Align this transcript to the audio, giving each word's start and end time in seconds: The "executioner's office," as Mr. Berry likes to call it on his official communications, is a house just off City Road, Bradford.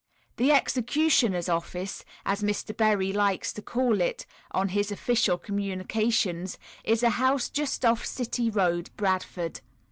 The 0.37 0.51
"executioner's 0.51 1.47
office," 1.47 2.03
as 2.25 2.41
Mr. 2.41 2.75
Berry 2.75 3.13
likes 3.13 3.53
to 3.53 3.61
call 3.61 4.01
it 4.01 4.25
on 4.49 4.69
his 4.69 4.91
official 4.91 5.37
communications, 5.37 6.57
is 6.83 7.03
a 7.03 7.11
house 7.21 7.49
just 7.51 7.85
off 7.85 8.03
City 8.03 8.49
Road, 8.49 8.89
Bradford. 8.97 9.61